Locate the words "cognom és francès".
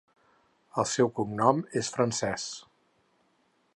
1.19-2.47